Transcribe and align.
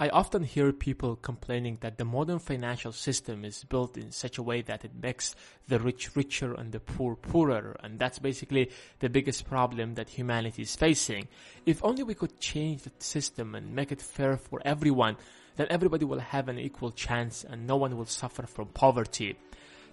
I 0.00 0.10
often 0.10 0.44
hear 0.44 0.70
people 0.72 1.16
complaining 1.16 1.78
that 1.80 1.98
the 1.98 2.04
modern 2.04 2.38
financial 2.38 2.92
system 2.92 3.44
is 3.44 3.64
built 3.64 3.96
in 3.96 4.12
such 4.12 4.38
a 4.38 4.44
way 4.44 4.62
that 4.62 4.84
it 4.84 4.92
makes 4.94 5.34
the 5.66 5.80
rich 5.80 6.14
richer 6.14 6.54
and 6.54 6.70
the 6.70 6.78
poor 6.78 7.16
poorer. 7.16 7.76
And 7.82 7.98
that's 7.98 8.20
basically 8.20 8.70
the 9.00 9.08
biggest 9.08 9.48
problem 9.48 9.94
that 9.94 10.10
humanity 10.10 10.62
is 10.62 10.76
facing. 10.76 11.26
If 11.66 11.84
only 11.84 12.04
we 12.04 12.14
could 12.14 12.38
change 12.38 12.82
the 12.82 12.92
system 13.00 13.56
and 13.56 13.74
make 13.74 13.90
it 13.90 14.00
fair 14.00 14.36
for 14.36 14.62
everyone, 14.64 15.16
then 15.56 15.66
everybody 15.68 16.04
will 16.04 16.20
have 16.20 16.48
an 16.48 16.60
equal 16.60 16.92
chance 16.92 17.42
and 17.42 17.66
no 17.66 17.74
one 17.74 17.96
will 17.96 18.06
suffer 18.06 18.46
from 18.46 18.68
poverty. 18.68 19.36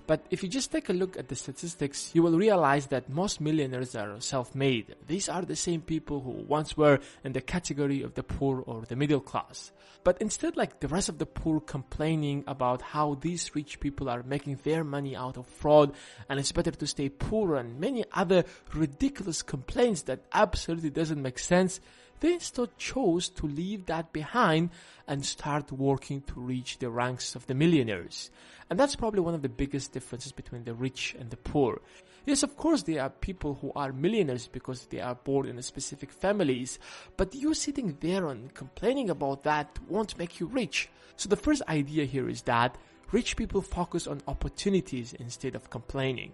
But 0.07 0.25
if 0.29 0.43
you 0.43 0.49
just 0.49 0.71
take 0.71 0.89
a 0.89 0.93
look 0.93 1.17
at 1.17 1.29
the 1.29 1.35
statistics, 1.35 2.11
you 2.13 2.21
will 2.21 2.37
realize 2.37 2.87
that 2.87 3.09
most 3.09 3.41
millionaires 3.41 3.95
are 3.95 4.19
self-made. 4.19 4.95
These 5.07 5.29
are 5.29 5.41
the 5.41 5.55
same 5.55 5.81
people 5.81 6.19
who 6.19 6.31
once 6.47 6.77
were 6.77 6.99
in 7.23 7.33
the 7.33 7.41
category 7.41 8.03
of 8.03 8.13
the 8.13 8.23
poor 8.23 8.61
or 8.61 8.83
the 8.85 8.95
middle 8.95 9.19
class. 9.19 9.71
But 10.03 10.21
instead, 10.21 10.55
like 10.55 10.79
the 10.79 10.87
rest 10.87 11.09
of 11.09 11.17
the 11.17 11.25
poor 11.25 11.59
complaining 11.59 12.43
about 12.45 12.83
how 12.83 13.15
these 13.15 13.55
rich 13.55 13.79
people 13.79 14.07
are 14.07 14.21
making 14.21 14.59
their 14.63 14.83
money 14.83 15.15
out 15.15 15.37
of 15.37 15.47
fraud 15.47 15.93
and 16.29 16.39
it's 16.39 16.51
better 16.51 16.69
to 16.71 16.85
stay 16.85 17.09
poor 17.09 17.55
and 17.55 17.79
many 17.79 18.05
other 18.13 18.43
ridiculous 18.73 19.41
complaints 19.41 20.03
that 20.03 20.21
absolutely 20.31 20.91
doesn't 20.91 21.21
make 21.21 21.39
sense, 21.39 21.79
instead 22.25 22.77
chose 22.77 23.29
to 23.29 23.45
leave 23.45 23.85
that 23.85 24.11
behind 24.11 24.69
and 25.07 25.25
start 25.25 25.71
working 25.71 26.21
to 26.21 26.39
reach 26.39 26.79
the 26.79 26.89
ranks 26.89 27.35
of 27.35 27.45
the 27.47 27.53
millionaires. 27.53 28.31
And 28.69 28.79
that's 28.79 28.95
probably 28.95 29.19
one 29.19 29.35
of 29.35 29.41
the 29.41 29.49
biggest 29.49 29.91
differences 29.91 30.31
between 30.31 30.63
the 30.63 30.73
rich 30.73 31.15
and 31.19 31.29
the 31.29 31.37
poor. 31.37 31.81
Yes, 32.25 32.41
of 32.41 32.57
course, 32.57 32.83
there 32.83 33.03
are 33.03 33.09
people 33.09 33.59
who 33.61 33.71
are 33.75 33.93
millionaires 33.93 34.47
because 34.47 34.87
they 34.87 34.99
are 34.99 35.13
born 35.13 35.47
in 35.47 35.61
specific 35.61 36.11
families, 36.11 36.79
but 37.17 37.35
you 37.35 37.53
sitting 37.53 37.97
there 37.99 38.27
and 38.27 38.53
complaining 38.53 39.11
about 39.11 39.43
that 39.43 39.77
won't 39.87 40.17
make 40.17 40.39
you 40.39 40.47
rich. 40.47 40.89
So 41.17 41.29
the 41.29 41.35
first 41.35 41.61
idea 41.69 42.05
here 42.05 42.27
is 42.27 42.41
that 42.43 42.77
rich 43.11 43.37
people 43.37 43.61
focus 43.61 44.07
on 44.07 44.21
opportunities 44.27 45.13
instead 45.13 45.53
of 45.53 45.69
complaining. 45.69 46.33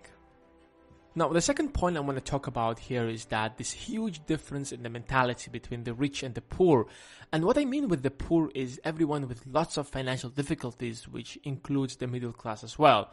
Now, 1.14 1.28
the 1.28 1.42
second 1.42 1.74
point 1.74 1.98
I 1.98 2.00
want 2.00 2.18
to 2.18 2.24
talk 2.24 2.48
about 2.48 2.80
here 2.80 3.06
is 3.10 3.26
that 3.26 3.58
this 3.58 3.74
huge 3.74 4.26
difference 4.28 4.72
in 4.72 4.82
the 4.82 4.90
mentality 4.90 5.52
between 5.52 5.84
the 5.84 5.94
rich 5.94 6.24
and 6.24 6.34
the 6.34 6.42
poor. 6.42 6.88
And 7.34 7.44
what 7.44 7.58
I 7.58 7.66
mean 7.66 7.90
with 7.90 8.02
the 8.02 8.12
poor 8.12 8.50
is 8.56 8.80
everyone 8.86 9.28
with 9.28 9.46
lots 9.46 9.76
of 9.76 9.90
financial 9.90 10.30
difficulties, 10.30 11.10
which 11.10 11.38
includes 11.44 11.98
the 11.98 12.08
middle 12.08 12.32
class 12.32 12.64
as 12.64 12.80
well. 12.80 13.12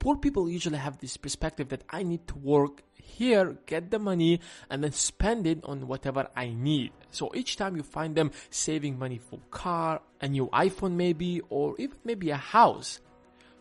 Poor 0.00 0.16
people 0.16 0.50
usually 0.50 0.78
have 0.78 0.98
this 0.98 1.16
perspective 1.16 1.68
that 1.68 1.84
I 1.88 2.02
need 2.02 2.26
to 2.26 2.36
work 2.36 2.82
here, 2.94 3.56
get 3.66 3.92
the 3.92 4.00
money, 4.00 4.40
and 4.68 4.82
then 4.82 4.90
spend 4.90 5.46
it 5.46 5.60
on 5.62 5.86
whatever 5.86 6.26
I 6.34 6.48
need. 6.48 6.90
So 7.12 7.30
each 7.32 7.56
time 7.56 7.76
you 7.76 7.84
find 7.84 8.16
them 8.16 8.32
saving 8.50 8.98
money 8.98 9.18
for 9.18 9.38
car, 9.52 10.02
a 10.20 10.26
new 10.26 10.48
iPhone 10.48 10.94
maybe, 10.94 11.40
or 11.48 11.76
even 11.78 11.96
maybe 12.04 12.30
a 12.30 12.36
house. 12.36 12.98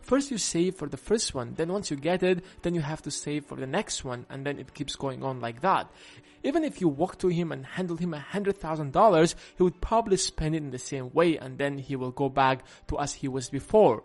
First 0.05 0.29
you 0.29 0.37
save 0.37 0.75
for 0.75 0.87
the 0.87 0.97
first 0.97 1.33
one, 1.33 1.55
then 1.55 1.71
once 1.71 1.89
you 1.89 1.97
get 1.97 2.21
it, 2.21 2.45
then 2.61 2.75
you 2.75 2.81
have 2.81 3.01
to 3.01 3.09
save 3.09 3.45
for 3.45 3.55
the 3.55 3.65
next 3.65 4.05
one, 4.05 4.27
and 4.29 4.45
then 4.45 4.59
it 4.59 4.75
keeps 4.75 4.95
going 4.95 5.23
on 5.23 5.39
like 5.39 5.61
that. 5.61 5.89
Even 6.43 6.63
if 6.63 6.79
you 6.79 6.87
walk 6.87 7.17
to 7.17 7.27
him 7.29 7.51
and 7.51 7.65
handle 7.65 7.97
him 7.97 8.13
a 8.13 8.19
hundred 8.19 8.55
thousand 8.57 8.93
dollars, 8.93 9.35
he 9.57 9.63
would 9.63 9.81
probably 9.81 10.17
spend 10.17 10.53
it 10.53 10.59
in 10.59 10.69
the 10.69 10.77
same 10.77 11.09
way, 11.11 11.37
and 11.39 11.57
then 11.57 11.79
he 11.79 11.95
will 11.95 12.11
go 12.11 12.29
back 12.29 12.63
to 12.87 12.99
as 12.99 13.13
he 13.13 13.27
was 13.27 13.49
before. 13.49 14.03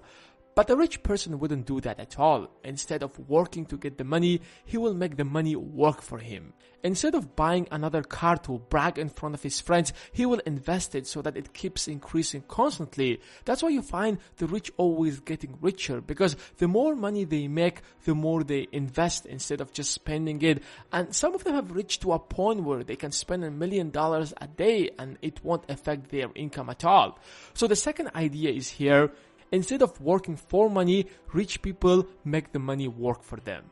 But 0.61 0.69
a 0.69 0.77
rich 0.77 1.03
person 1.03 1.39
wouldn't 1.39 1.65
do 1.65 1.81
that 1.81 1.99
at 1.99 2.19
all. 2.19 2.51
Instead 2.65 3.03
of 3.03 3.19
working 3.31 3.65
to 3.65 3.79
get 3.79 3.97
the 3.97 4.05
money, 4.05 4.43
he 4.67 4.77
will 4.77 4.93
make 4.93 5.17
the 5.17 5.25
money 5.25 5.57
work 5.57 6.03
for 6.03 6.19
him. 6.19 6.53
Instead 6.83 7.15
of 7.15 7.35
buying 7.35 7.67
another 7.71 8.03
car 8.03 8.37
to 8.37 8.59
brag 8.69 8.99
in 8.99 9.09
front 9.09 9.35
of 9.35 9.43
his 9.43 9.59
friends, 9.59 9.95
he 10.13 10.27
will 10.27 10.41
invest 10.45 10.95
it 10.95 11.07
so 11.07 11.23
that 11.23 11.37
it 11.37 11.55
keeps 11.55 11.89
increasing 11.89 12.43
constantly. 12.43 13.21
That's 13.47 13.63
why 13.63 13.71
you 13.71 13.81
find 13.81 14.19
the 14.37 14.47
rich 14.47 14.71
always 14.77 15.21
getting 15.21 15.57
richer 15.63 16.03
because 16.03 16.37
the 16.59 16.69
more 16.69 16.95
money 16.95 17.25
they 17.25 17.49
make, 17.49 17.81
the 18.05 18.15
more 18.15 18.45
they 18.45 18.69
invest 18.71 19.25
instead 19.25 19.63
of 19.63 19.73
just 19.73 19.93
spending 19.93 20.43
it. 20.43 20.63
And 20.93 21.15
some 21.15 21.35
of 21.35 21.45
them 21.45 21.55
have 21.55 21.73
reached 21.73 22.03
to 22.03 22.13
a 22.13 22.19
point 22.19 22.65
where 22.65 22.85
they 22.85 22.97
can 22.97 23.13
spend 23.13 23.45
a 23.45 23.51
million 23.51 23.91
dollars 23.91 24.35
a 24.41 24.47
day 24.47 24.91
and 24.99 25.17
it 25.23 25.43
won't 25.43 25.71
affect 25.71 26.11
their 26.11 26.29
income 26.35 26.69
at 26.69 26.85
all. 26.85 27.19
So 27.55 27.67
the 27.67 27.77
second 27.77 28.11
idea 28.15 28.51
is 28.51 28.69
here, 28.69 29.13
Instead 29.53 29.83
of 29.83 30.01
working 30.01 30.37
for 30.37 30.71
money, 30.71 31.07
rich 31.33 31.61
people 31.63 32.07
make 32.25 32.53
the 32.53 32.59
money 32.59 32.89
work 32.89 33.23
for 33.23 33.39
them. 33.41 33.65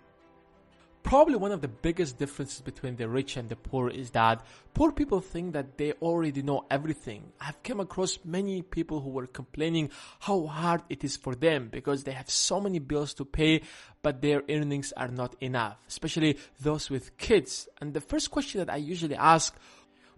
Probably 1.05 1.37
one 1.37 1.53
of 1.53 1.63
the 1.63 1.69
biggest 1.69 2.19
differences 2.19 2.61
between 2.61 2.97
the 2.97 3.09
rich 3.09 3.37
and 3.37 3.49
the 3.49 3.57
poor 3.57 3.89
is 3.89 4.11
that 4.11 4.45
poor 4.75 4.93
people 4.93 5.21
think 5.21 5.53
that 5.55 5.79
they 5.79 5.93
already 5.93 6.43
know 6.43 6.67
everything. 6.71 7.33
I've 7.41 7.63
come 7.63 7.81
across 7.81 8.19
many 8.25 8.61
people 8.63 9.01
who 9.01 9.11
were 9.11 9.27
complaining 9.27 9.91
how 10.19 10.47
hard 10.47 10.83
it 10.91 11.05
is 11.05 11.17
for 11.17 11.35
them 11.35 11.69
because 11.71 12.05
they 12.05 12.13
have 12.13 12.29
so 12.29 12.61
many 12.61 12.79
bills 12.79 13.15
to 13.15 13.25
pay, 13.25 13.63
but 14.03 14.21
their 14.21 14.43
earnings 14.51 14.93
are 14.97 15.09
not 15.09 15.35
enough, 15.41 15.79
especially 15.89 16.37
those 16.61 16.91
with 16.91 17.17
kids. 17.17 17.69
And 17.81 17.95
the 17.95 18.03
first 18.03 18.31
question 18.31 18.59
that 18.59 18.71
I 18.71 18.77
usually 18.77 19.17
ask, 19.17 19.57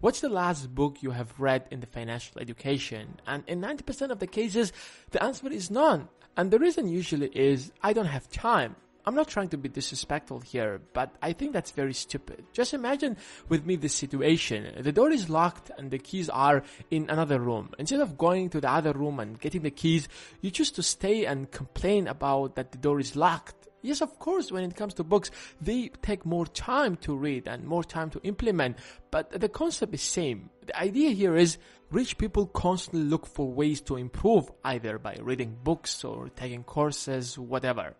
What's 0.01 0.21
the 0.21 0.29
last 0.29 0.73
book 0.73 1.03
you 1.03 1.11
have 1.11 1.39
read 1.39 1.67
in 1.69 1.79
the 1.79 1.85
financial 1.85 2.41
education? 2.41 3.19
And 3.27 3.43
in 3.45 3.61
90% 3.61 4.09
of 4.09 4.17
the 4.17 4.25
cases, 4.25 4.73
the 5.11 5.21
answer 5.21 5.47
is 5.49 5.69
none. 5.69 6.09
And 6.35 6.49
the 6.49 6.57
reason 6.57 6.87
usually 6.87 7.27
is, 7.27 7.71
I 7.83 7.93
don't 7.93 8.07
have 8.07 8.27
time. 8.31 8.75
I'm 9.05 9.13
not 9.13 9.27
trying 9.27 9.49
to 9.49 9.59
be 9.59 9.69
disrespectful 9.69 10.39
here, 10.39 10.81
but 10.93 11.13
I 11.21 11.33
think 11.33 11.53
that's 11.53 11.69
very 11.69 11.93
stupid. 11.93 12.45
Just 12.51 12.73
imagine 12.73 13.15
with 13.47 13.63
me 13.63 13.75
this 13.75 13.93
situation. 13.93 14.73
The 14.79 14.91
door 14.91 15.11
is 15.11 15.29
locked 15.29 15.69
and 15.77 15.91
the 15.91 15.99
keys 15.99 16.29
are 16.29 16.63
in 16.89 17.07
another 17.07 17.39
room. 17.39 17.69
Instead 17.77 17.99
of 17.99 18.17
going 18.17 18.49
to 18.49 18.61
the 18.61 18.71
other 18.71 18.93
room 18.93 19.19
and 19.19 19.39
getting 19.39 19.61
the 19.61 19.69
keys, 19.69 20.07
you 20.41 20.49
choose 20.49 20.71
to 20.71 20.81
stay 20.81 21.25
and 21.27 21.51
complain 21.51 22.07
about 22.07 22.55
that 22.55 22.71
the 22.71 22.79
door 22.79 22.99
is 22.99 23.15
locked. 23.15 23.60
Yes, 23.81 24.01
of 24.01 24.19
course, 24.19 24.51
when 24.51 24.63
it 24.63 24.75
comes 24.75 24.93
to 24.95 25.03
books, 25.03 25.31
they 25.59 25.89
take 26.01 26.25
more 26.25 26.45
time 26.45 26.97
to 26.97 27.15
read 27.15 27.47
and 27.47 27.65
more 27.65 27.83
time 27.83 28.11
to 28.11 28.21
implement, 28.23 28.77
but 29.09 29.31
the 29.31 29.49
concept 29.49 29.93
is 29.93 30.01
same. 30.01 30.49
The 30.65 30.79
idea 30.79 31.09
here 31.11 31.35
is 31.35 31.57
rich 31.89 32.17
people 32.17 32.45
constantly 32.45 33.09
look 33.09 33.25
for 33.25 33.51
ways 33.51 33.81
to 33.81 33.97
improve 33.97 34.51
either 34.63 34.99
by 34.99 35.17
reading 35.19 35.57
books 35.63 36.03
or 36.03 36.29
taking 36.29 36.63
courses, 36.63 37.39
whatever. 37.39 37.95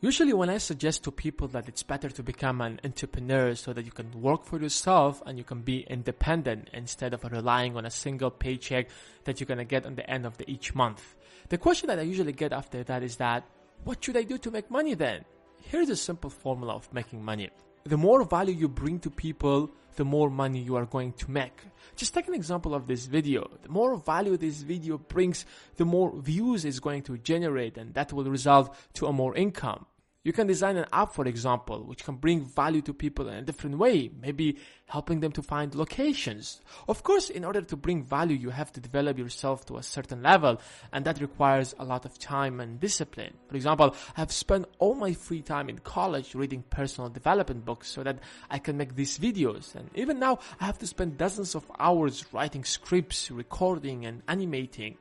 Usually 0.00 0.32
when 0.32 0.48
I 0.48 0.58
suggest 0.58 1.02
to 1.04 1.10
people 1.10 1.48
that 1.48 1.68
it's 1.68 1.82
better 1.82 2.08
to 2.08 2.22
become 2.22 2.60
an 2.60 2.80
entrepreneur 2.84 3.56
so 3.56 3.72
that 3.72 3.84
you 3.84 3.90
can 3.90 4.12
work 4.20 4.44
for 4.44 4.60
yourself 4.60 5.20
and 5.26 5.36
you 5.36 5.42
can 5.42 5.62
be 5.62 5.80
independent 5.88 6.70
instead 6.72 7.14
of 7.14 7.24
relying 7.24 7.76
on 7.76 7.84
a 7.84 7.90
single 7.90 8.30
paycheck 8.30 8.90
that 9.24 9.40
you're 9.40 9.46
gonna 9.48 9.64
get 9.64 9.86
on 9.86 9.96
the 9.96 10.08
end 10.08 10.24
of 10.24 10.38
the 10.38 10.48
each 10.48 10.72
month. 10.72 11.16
The 11.48 11.58
question 11.58 11.88
that 11.88 11.98
I 11.98 12.02
usually 12.02 12.32
get 12.32 12.52
after 12.52 12.84
that 12.84 13.02
is 13.02 13.16
that, 13.16 13.44
what 13.84 14.04
should 14.04 14.16
I 14.16 14.22
do 14.22 14.38
to 14.38 14.50
make 14.50 14.70
money 14.70 14.94
then? 14.94 15.24
Here's 15.62 15.88
a 15.88 15.96
simple 15.96 16.30
formula 16.30 16.74
of 16.74 16.92
making 16.92 17.24
money. 17.24 17.50
The 17.84 17.96
more 17.96 18.24
value 18.24 18.54
you 18.54 18.68
bring 18.68 18.98
to 19.00 19.10
people, 19.10 19.70
the 19.96 20.04
more 20.04 20.30
money 20.30 20.60
you 20.60 20.76
are 20.76 20.86
going 20.86 21.12
to 21.14 21.30
make. 21.30 21.60
Just 21.96 22.14
take 22.14 22.28
an 22.28 22.34
example 22.34 22.74
of 22.74 22.86
this 22.86 23.06
video. 23.06 23.50
The 23.62 23.68
more 23.68 23.96
value 23.96 24.36
this 24.36 24.62
video 24.62 24.98
brings, 24.98 25.46
the 25.76 25.84
more 25.84 26.12
views 26.20 26.64
it's 26.64 26.80
going 26.80 27.02
to 27.02 27.18
generate 27.18 27.76
and 27.78 27.94
that 27.94 28.12
will 28.12 28.24
result 28.24 28.74
to 28.94 29.06
a 29.06 29.12
more 29.12 29.34
income. 29.34 29.86
You 30.28 30.34
can 30.34 30.46
design 30.46 30.76
an 30.76 30.84
app, 30.92 31.14
for 31.14 31.24
example, 31.26 31.84
which 31.84 32.04
can 32.04 32.16
bring 32.16 32.44
value 32.44 32.82
to 32.82 32.92
people 32.92 33.28
in 33.28 33.34
a 33.36 33.40
different 33.40 33.78
way, 33.78 34.10
maybe 34.20 34.58
helping 34.84 35.20
them 35.20 35.32
to 35.32 35.40
find 35.40 35.74
locations. 35.74 36.60
Of 36.86 37.02
course, 37.02 37.30
in 37.30 37.46
order 37.46 37.62
to 37.62 37.76
bring 37.76 38.04
value, 38.04 38.36
you 38.36 38.50
have 38.50 38.70
to 38.74 38.80
develop 38.80 39.16
yourself 39.16 39.64
to 39.68 39.78
a 39.78 39.82
certain 39.82 40.22
level, 40.22 40.60
and 40.92 41.06
that 41.06 41.22
requires 41.22 41.74
a 41.78 41.84
lot 41.86 42.04
of 42.04 42.18
time 42.18 42.60
and 42.60 42.78
discipline. 42.78 43.32
For 43.48 43.56
example, 43.56 43.96
I've 44.18 44.30
spent 44.30 44.66
all 44.78 44.94
my 44.94 45.14
free 45.14 45.40
time 45.40 45.70
in 45.70 45.78
college 45.78 46.34
reading 46.34 46.62
personal 46.68 47.08
development 47.08 47.64
books 47.64 47.88
so 47.88 48.02
that 48.02 48.18
I 48.50 48.58
can 48.58 48.76
make 48.76 48.96
these 48.96 49.18
videos. 49.18 49.74
And 49.76 49.88
even 49.94 50.18
now, 50.18 50.40
I 50.60 50.66
have 50.66 50.76
to 50.80 50.86
spend 50.86 51.16
dozens 51.16 51.54
of 51.54 51.64
hours 51.78 52.26
writing 52.34 52.64
scripts, 52.64 53.30
recording, 53.30 54.04
and 54.04 54.20
animating. 54.28 54.98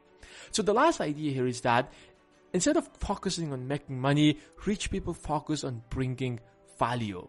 So 0.51 0.63
the 0.63 0.73
last 0.73 1.01
idea 1.01 1.33
here 1.33 1.47
is 1.47 1.59
that 1.61 1.91
Instead 2.53 2.77
of 2.77 2.89
focusing 2.99 3.51
on 3.53 3.67
making 3.67 3.99
money, 3.99 4.39
rich 4.65 4.89
people 4.89 5.13
focus 5.13 5.63
on 5.63 5.83
bringing 5.89 6.39
value. 6.79 7.27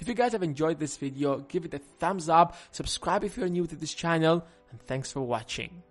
If 0.00 0.08
you 0.08 0.14
guys 0.14 0.32
have 0.32 0.42
enjoyed 0.42 0.78
this 0.78 0.96
video, 0.96 1.38
give 1.40 1.64
it 1.64 1.74
a 1.74 1.78
thumbs 1.78 2.28
up, 2.28 2.56
subscribe 2.70 3.24
if 3.24 3.36
you're 3.36 3.48
new 3.48 3.66
to 3.66 3.76
this 3.76 3.94
channel, 3.94 4.44
and 4.70 4.80
thanks 4.82 5.12
for 5.12 5.22
watching. 5.22 5.82